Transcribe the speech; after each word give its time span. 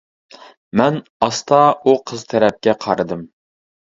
مەن 0.79 0.95
ئاستا 1.25 1.59
ئۇ 1.91 1.95
قىز 2.11 2.25
تەرەپكە 2.33 2.75
قارىدىم. 2.87 3.21